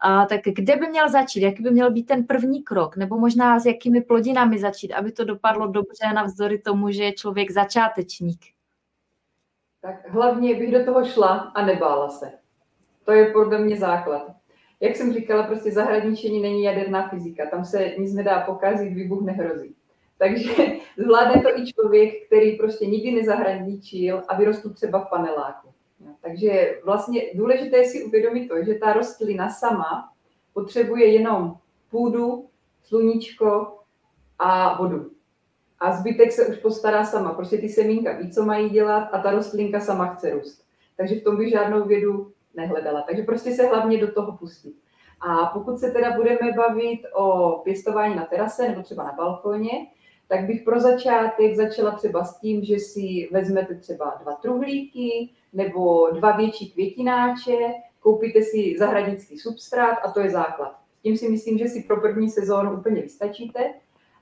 [0.00, 1.42] A, tak kde by měl začít?
[1.42, 2.96] Jaký by měl být ten první krok?
[2.96, 7.50] Nebo možná s jakými plodinami začít, aby to dopadlo dobře navzdory tomu, že je člověk
[7.50, 8.40] začátečník?
[9.80, 12.32] Tak hlavně bych do toho šla a nebála se.
[13.04, 14.38] To je podle mě základ.
[14.80, 17.46] Jak jsem říkala, prostě zahradničení není jaderná fyzika.
[17.50, 19.74] Tam se nic nedá pokazit, výbuch nehrozí.
[20.18, 20.50] Takže
[20.96, 25.68] zvládne to i člověk, který prostě nikdy nezahradničil a vyrostl třeba v paneláku.
[26.22, 30.12] Takže vlastně důležité je si uvědomit to, že ta rostlina sama
[30.54, 31.56] potřebuje jenom
[31.90, 32.48] půdu,
[32.84, 33.78] sluníčko
[34.38, 35.10] a vodu.
[35.80, 37.32] A zbytek se už postará sama.
[37.32, 40.64] Prostě ty semínka ví, co mají dělat a ta rostlinka sama chce růst.
[40.96, 43.02] Takže v tom bych žádnou vědu nehledala.
[43.02, 44.74] Takže prostě se hlavně do toho pustit.
[45.20, 49.70] A pokud se teda budeme bavit o pěstování na terase nebo třeba na balkoně,
[50.28, 56.10] tak bych pro začátek začala třeba s tím, že si vezmete třeba dva truhlíky nebo
[56.10, 57.56] dva větší květináče,
[58.00, 60.76] koupíte si zahradnický substrát a to je základ.
[61.02, 63.74] Tím si myslím, že si pro první sezónu úplně vystačíte.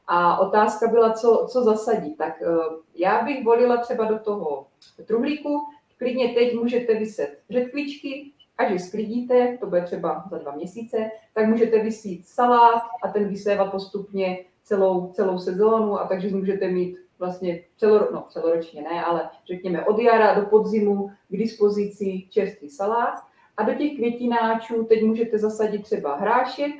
[0.06, 2.16] A otázka byla, co, co zasadit.
[2.16, 2.46] Tak eh,
[2.94, 4.66] já bych volila třeba do toho
[5.06, 5.60] truhlíku,
[5.98, 10.96] klidně teď můžete vyset řetkvičky, až je sklidíte, to bude třeba za dva měsíce,
[11.34, 16.98] tak můžete vysít salát a ten vysévat postupně celou, celou sezónu a takže můžete mít
[17.18, 23.14] vlastně celoro, no, celoročně ne, ale řekněme od jara do podzimu k dispozici čerstvý salát.
[23.56, 26.72] A do těch květináčů teď můžete zasadit třeba hrášek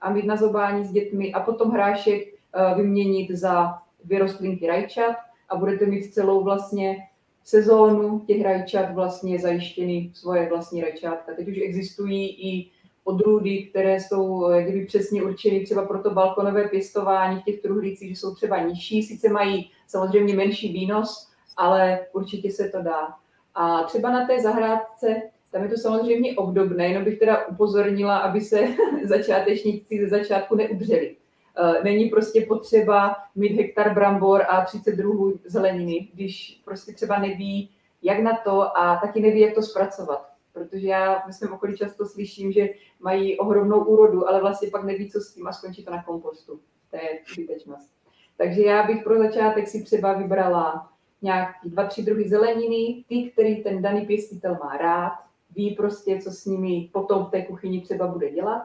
[0.00, 5.16] a mít na zobání s dětmi a potom hrášek eh, vyměnit za dvě rostlinky rajčat
[5.48, 6.96] a budete mít celou vlastně
[7.44, 11.32] sezónu těch rajčat vlastně zajištěny svoje vlastní rajčátka.
[11.36, 12.70] Teď už existují i
[13.04, 18.16] odrůdy, které jsou kdyby přesně určeny třeba pro to balkonové pěstování v těch truhlících, že
[18.16, 23.14] jsou třeba nižší, sice mají samozřejmě menší výnos, ale určitě se to dá.
[23.54, 28.40] A třeba na té zahrádce, tam je to samozřejmě obdobné, jenom bych teda upozornila, aby
[28.40, 28.68] se
[29.04, 31.16] začátečníci ze začátku neudřeli.
[31.56, 37.70] Eh, není prostě potřeba mít hektar brambor a 30 druhů zeleniny, když prostě třeba neví,
[38.02, 40.33] jak na to a taky neví, jak to zpracovat.
[40.54, 42.68] Protože já ve svém okolí často slyším, že
[43.00, 46.60] mají ohromnou úrodu, ale vlastně pak neví, co s tím a skončí to na kompostu.
[46.90, 47.90] To je zbytečnost.
[48.36, 50.90] Takže já bych pro začátek si třeba vybrala
[51.22, 55.12] nějaký dva, tři druhy zeleniny, ty, který ten daný pěstitel má rád,
[55.54, 58.62] ví prostě, co s nimi potom v té kuchyni třeba bude dělat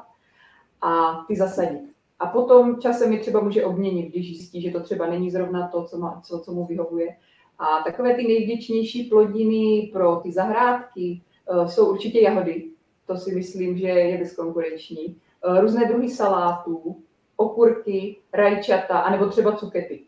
[0.81, 1.89] a ty zasadit.
[2.19, 5.83] A potom časem je třeba může obměnit, když zjistí, že to třeba není zrovna to,
[5.83, 7.15] co, má, co, co mu vyhovuje.
[7.59, 11.21] A takové ty nejvděčnější plodiny pro ty zahrádky
[11.67, 12.69] jsou určitě jahody.
[13.07, 15.21] To si myslím, že je bezkonkurenční.
[15.47, 17.03] Uh, různé druhy salátů,
[17.35, 20.05] okurky, rajčata, anebo třeba cukety.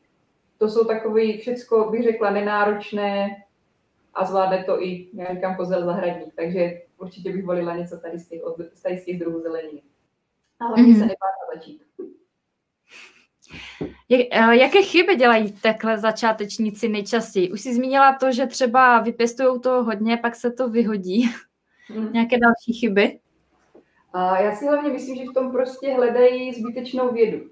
[0.58, 3.44] To jsou takové všecko, bych řekla, nenáročné
[4.14, 6.34] a zvládne to i, já říkám, kozel zahradník.
[6.36, 8.42] Takže určitě bych volila něco tady z těch,
[8.84, 9.82] tady z těch druhů zeleniny.
[10.60, 10.94] Ale mm-hmm.
[10.94, 11.82] se nebát začít.
[14.12, 17.52] Eh, jaké chyby dělají takhle začátečníci nejčastěji?
[17.52, 21.30] Už jsi zmínila to, že třeba vypěstují to hodně, pak se to vyhodí.
[21.96, 22.10] Mm.
[22.14, 23.20] Nějaké další chyby?
[24.14, 27.50] A já si hlavně myslím, že v tom prostě hledají zbytečnou vědu.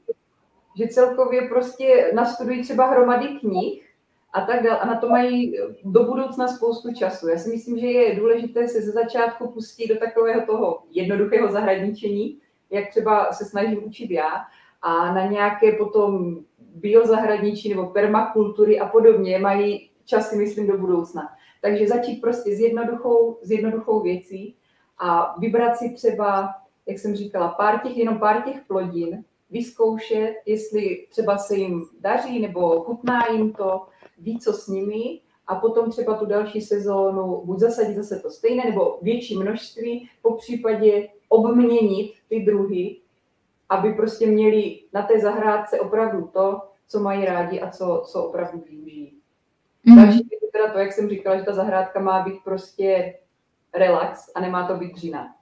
[0.77, 3.89] Že celkově prostě nastudují třeba hromady knih
[4.33, 7.27] a tak dále a na to mají do budoucna spoustu času.
[7.27, 12.37] Já si myslím, že je důležité se ze začátku pustit do takového toho jednoduchého zahradničení,
[12.69, 14.45] jak třeba se snažím učit já,
[14.81, 16.39] a na nějaké potom
[16.75, 21.29] biozahradničí nebo permakultury a podobně mají časy, myslím, do budoucna.
[21.61, 24.55] Takže začít prostě s jednoduchou, s jednoduchou věcí
[24.97, 26.49] a vybrat si třeba,
[26.85, 32.39] jak jsem říkala, pár těch, jenom pár těch plodin, vyzkoušet, jestli třeba se jim daří
[32.39, 33.85] nebo chutná jim to,
[34.19, 38.63] ví, co s nimi a potom třeba tu další sezónu buď zasadit zase to stejné
[38.65, 42.97] nebo větší množství, po případě obměnit ty druhy
[43.69, 48.63] aby prostě měli na té zahrádce opravdu to, co mají rádi a co, co opravdu
[48.69, 49.13] využijí.
[49.83, 49.95] Mm.
[49.95, 53.15] Další je teda to, jak jsem říkala, že ta zahrádka má být prostě
[53.75, 55.35] relax a nemá to být dřina.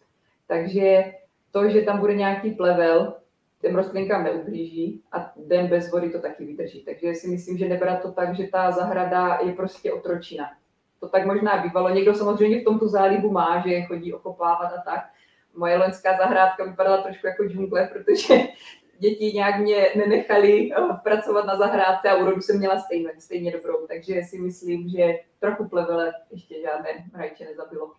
[0.48, 1.04] Takže
[1.52, 3.13] to, že tam bude nějaký plevel,
[3.62, 6.86] těm rostlinkám neublíží a den bez vody to taky vydrží.
[6.86, 10.52] Takže si myslím, že nebrat to tak, že ta zahrada je prostě otročina.
[11.00, 11.90] To tak možná bývalo.
[11.90, 15.10] Někdo samozřejmě v tomto zálibu má, že chodí okopávat a tak,
[15.58, 18.36] moje loňská zahrádka vypadala trošku jako džungle, protože
[19.00, 23.88] děti nějak mě nenechali eh, pracovat na zahrádce a úrodu jsem měla stejně, stejně dobrou.
[23.88, 27.91] Takže si myslím, že trochu plevele ještě žádné rajče nezabilo.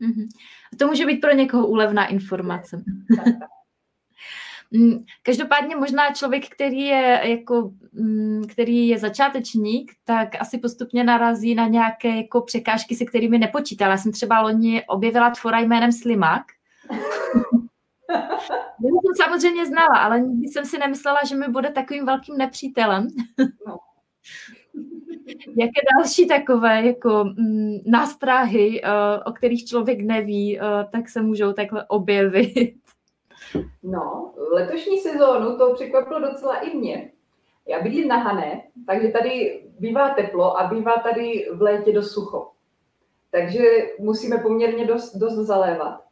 [0.00, 0.26] Mm-hmm.
[0.78, 2.82] To může být pro někoho úlevná informace.
[4.70, 11.54] Mm, každopádně možná člověk, který je, jako, mm, který je začátečník, tak asi postupně narazí
[11.54, 13.90] na nějaké jako překážky, se kterými nepočítal.
[13.90, 16.42] Já jsem třeba loni objevila tvora jménem Slimák,
[18.84, 23.08] já jsem samozřejmě znala, ale nikdy jsem si nemyslela, že mi bude takovým velkým nepřítelem.
[23.66, 23.76] No.
[25.56, 31.52] Jaké další takové jako mm, nástrahy, uh, o kterých člověk neví, uh, tak se můžou
[31.52, 32.74] takhle objevit?
[33.82, 37.10] No, letošní sezónu to překvapilo docela i mě.
[37.66, 42.50] Já bydlím na Hané, takže tady bývá teplo a bývá tady v létě dost sucho.
[43.30, 43.62] Takže
[43.98, 46.07] musíme poměrně dost, dost zalévat.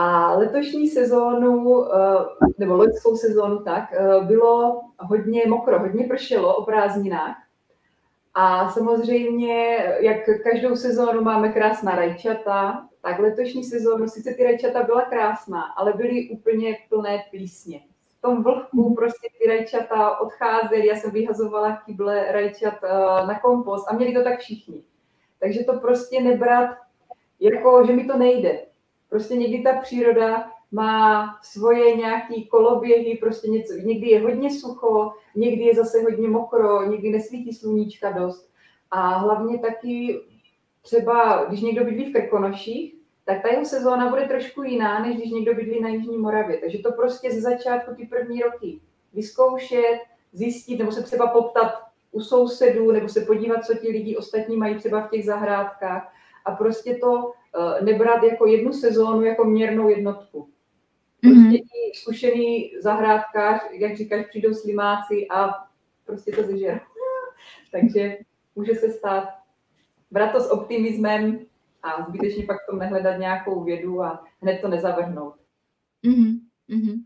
[0.00, 6.64] A letošní sezónu, eh, nebo loňskou sezónu tak, eh, bylo hodně mokro, hodně pršelo o
[6.64, 7.36] prázdninách.
[8.34, 15.02] A samozřejmě, jak každou sezónu máme krásná rajčata, tak letošní sezónu sice ty rajčata byla
[15.02, 17.80] krásná, ale byly úplně plné plísně.
[18.18, 23.88] V tom vlhku prostě ty rajčata odcházely, já jsem vyhazovala kyble rajčat eh, na kompost
[23.88, 24.82] a měli to tak všichni.
[25.40, 26.70] Takže to prostě nebrat
[27.40, 28.67] jako, že mi to nejde.
[29.10, 35.64] Prostě někdy ta příroda má svoje nějaký koloběhy, prostě něco, někdy je hodně sucho, někdy
[35.64, 38.50] je zase hodně mokro, někdy nesvítí sluníčka dost.
[38.90, 40.20] A hlavně taky
[40.82, 42.94] třeba, když někdo bydlí v Krkonoších,
[43.24, 46.58] tak ta jeho sezóna bude trošku jiná, než když někdo bydlí na Jižní Moravě.
[46.58, 48.80] Takže to prostě ze začátku ty první roky
[49.12, 49.98] vyzkoušet,
[50.32, 51.72] zjistit, nebo se třeba poptat
[52.12, 56.12] u sousedů, nebo se podívat, co ti lidi ostatní mají třeba v těch zahrádkách
[56.44, 57.32] a prostě to
[57.84, 60.50] nebrat jako jednu sezónu jako měrnou jednotku.
[61.20, 61.92] Prostě mm-hmm.
[61.94, 65.50] zkušený zahrádkář, jak říkáš, přijdou slimáci a
[66.06, 66.80] prostě to zežer.
[67.72, 68.18] Takže
[68.56, 69.28] může se stát.
[70.10, 71.38] Brát to s optimismem
[71.82, 75.34] a zbytečně pak to nehledat nějakou vědu a hned to nezavrhnout.
[76.04, 76.40] Mm-hmm.
[76.70, 77.02] Mm-hmm.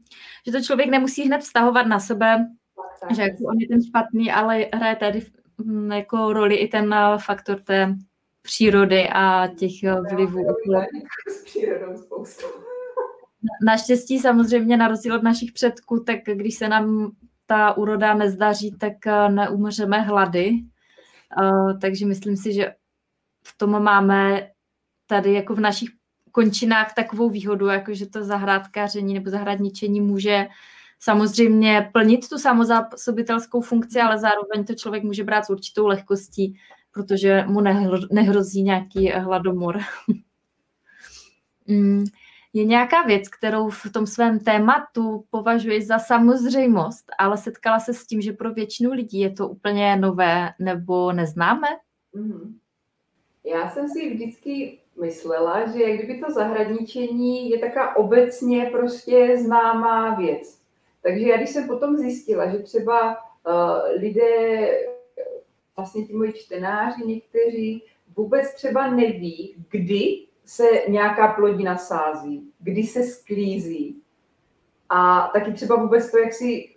[0.47, 2.47] Že to člověk nemusí hned vztahovat na sebe,
[2.77, 5.23] tak, tak, že jako on je ten špatný, ale hraje tady
[5.65, 7.95] mm, jako roli i ten eh, faktor té
[8.43, 10.47] přírody a těch eh, vlivů.
[11.29, 12.47] S přírodou spoustu.
[13.67, 17.13] Naštěstí samozřejmě na rozdíl od našich předků, tak když se nám
[17.47, 20.53] ta úroda nezdaří, tak eh, neumřeme hlady.
[21.81, 22.75] Takže myslím si, že
[23.47, 24.51] v tom máme
[25.07, 25.89] tady jako v našich
[26.33, 30.47] končinách takovou výhodu, jako že to zahrádkaření nebo zahradničení může
[30.99, 36.59] samozřejmě plnit tu samozásobitelskou funkci, ale zároveň to člověk může brát s určitou lehkostí,
[36.93, 37.61] protože mu
[38.11, 39.79] nehrozí nějaký hladomor.
[41.67, 42.05] Mm,
[42.53, 48.07] je nějaká věc, kterou v tom svém tématu považuješ za samozřejmost, ale setkala se s
[48.07, 51.69] tím, že pro většinu lidí je to úplně nové nebo neznáme?
[52.15, 52.55] Mm-hmm.
[53.45, 60.15] Já jsem si vždycky myslela, že jak kdyby to zahradničení je taká obecně prostě známá
[60.15, 60.61] věc.
[61.03, 63.17] Takže já když jsem potom zjistila, že třeba
[63.47, 64.69] uh, lidé,
[65.77, 67.85] vlastně ti moji čtenáři někteří,
[68.17, 74.03] vůbec třeba neví, kdy se nějaká plodina sází, kdy se sklízí.
[74.89, 76.69] A taky třeba vůbec to, jak si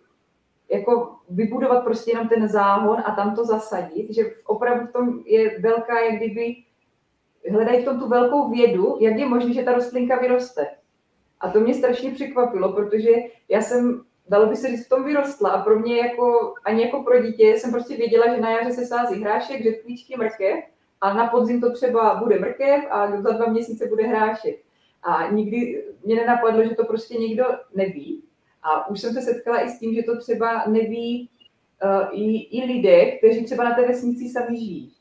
[0.69, 5.59] jako vybudovat prostě jenom ten záhon a tam to zasadit, že opravdu v tom je
[5.59, 6.55] velká, jak kdyby
[7.51, 10.67] hledají v tom tu velkou vědu, jak je možné, že ta rostlinka vyroste.
[11.39, 13.11] A to mě strašně překvapilo, protože
[13.49, 17.03] já jsem, dalo by se říct, v tom vyrostla a pro mě jako, ani jako
[17.03, 20.63] pro dítě jsem prostě věděla, že na jaře se sází hrášek, řetkvíčky, mrkev
[21.01, 24.59] a na podzim to třeba bude mrkev a za dva měsíce bude hrášek.
[25.03, 27.45] A nikdy mě nenapadlo, že to prostě nikdo
[27.75, 28.23] neví.
[28.63, 31.29] A už jsem se setkala i s tím, že to třeba neví
[31.83, 34.93] uh, i, i lidé, kteří třeba na té vesnici sami žijí.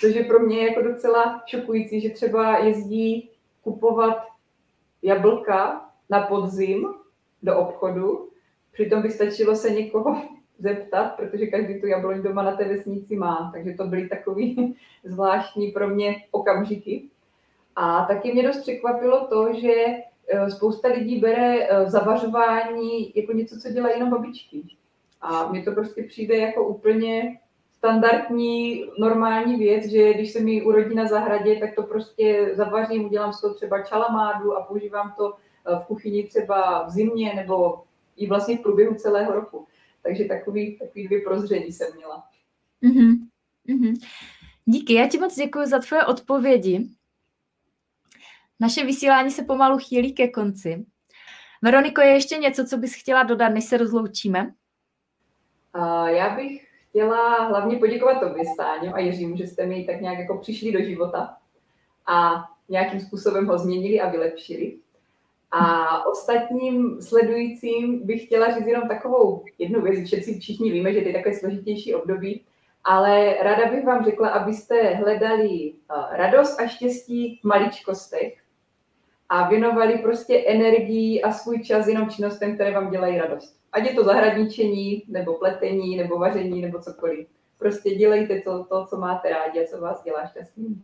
[0.00, 3.30] Což je pro mě jako docela šokující, že třeba jezdí
[3.62, 4.18] kupovat
[5.02, 6.88] jablka na podzim
[7.42, 8.28] do obchodu,
[8.72, 10.22] přitom by stačilo se někoho
[10.58, 15.72] zeptat, protože každý tu jabloň doma na té vesnici má, takže to byly takový zvláštní
[15.72, 17.08] pro mě okamžiky.
[17.76, 23.60] A taky mě dost překvapilo to, že e, spousta lidí bere e, zavařování jako něco,
[23.60, 24.62] co dělají jenom babičky.
[25.20, 27.38] A mně to prostě přijde jako úplně
[27.80, 33.32] standardní, normální věc, že když se mi urodí na zahradě, tak to prostě zavařím, udělám
[33.32, 35.34] z toho třeba čalamádu a používám to
[35.64, 37.84] v kuchyni třeba v zimě nebo
[38.16, 39.66] i vlastně v průběhu celého roku.
[40.02, 42.24] Takže takový, takový dvě prozření jsem měla.
[42.82, 43.16] Mm-hmm.
[43.68, 44.06] Mm-hmm.
[44.64, 46.88] Díky, já ti moc děkuji za tvoje odpovědi.
[48.60, 50.86] Naše vysílání se pomalu chýlí ke konci.
[51.62, 54.54] Veroniko, je ještě něco, co bys chtěla dodat, než se rozloučíme?
[55.76, 60.18] Uh, já bych chtěla hlavně poděkovat tobě, Stáňo a Jiřímu, že jste mi tak nějak
[60.18, 61.36] jako přišli do života
[62.06, 64.78] a nějakým způsobem ho změnili a vylepšili.
[65.52, 70.06] A ostatním sledujícím bych chtěla říct jenom takovou jednu věc.
[70.06, 72.44] Všichni, všichni víme, že to je takové složitější období,
[72.84, 78.40] ale ráda bych vám řekla, abyste hledali eh, radost a štěstí v maličkostech
[79.28, 83.56] a věnovali prostě energii a svůj čas jenom činnostem, které vám dělají radost.
[83.72, 87.28] Ať je to zahradničení, nebo pletení, nebo vaření, nebo cokoliv.
[87.58, 90.82] Prostě dělejte to, to co máte rádi a co vás dělá šťastný.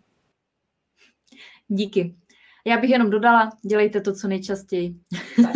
[1.69, 2.15] Díky.
[2.67, 4.95] Já bych jenom dodala, dělejte to co nejčastěji.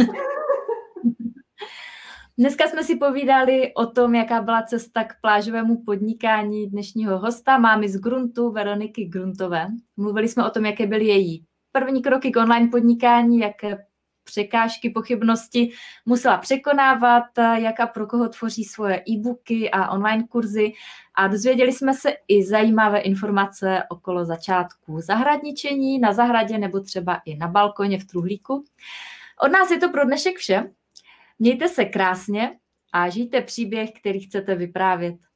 [2.38, 7.88] Dneska jsme si povídali o tom, jaká byla cesta k plážovému podnikání dnešního hosta, mámy
[7.88, 9.66] z Gruntu, Veroniky Gruntové.
[9.96, 13.78] Mluvili jsme o tom, jaké byly její první kroky k online podnikání, jaké
[14.24, 15.70] překážky, pochybnosti
[16.06, 20.72] musela překonávat, jak a pro koho tvoří svoje e-booky a online kurzy
[21.14, 27.36] a dozvěděli jsme se i zajímavé informace okolo začátku zahradničení na zahradě nebo třeba i
[27.36, 28.64] na balkoně v truhlíku.
[29.42, 30.70] Od nás je to pro dnešek vše.
[31.38, 32.58] Mějte se krásně
[32.92, 35.29] a žijte příběh, který chcete vyprávět.